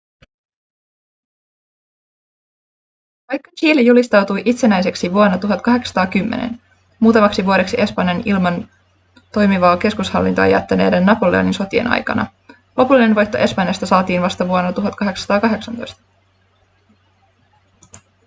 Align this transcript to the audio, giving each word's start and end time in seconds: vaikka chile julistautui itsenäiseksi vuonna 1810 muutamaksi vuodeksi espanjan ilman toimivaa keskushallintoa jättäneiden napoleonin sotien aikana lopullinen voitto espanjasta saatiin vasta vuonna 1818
vaikka 3.31 3.51
chile 3.59 3.81
julistautui 3.81 4.41
itsenäiseksi 4.45 5.13
vuonna 5.13 5.37
1810 5.37 6.61
muutamaksi 6.99 7.45
vuodeksi 7.45 7.81
espanjan 7.81 8.21
ilman 8.25 8.69
toimivaa 9.33 9.77
keskushallintoa 9.77 10.47
jättäneiden 10.47 11.05
napoleonin 11.05 11.53
sotien 11.53 11.87
aikana 11.87 12.27
lopullinen 12.77 13.15
voitto 13.15 13.37
espanjasta 13.37 13.85
saatiin 13.85 14.21
vasta 14.21 14.47
vuonna 14.47 14.73
1818 14.73 15.95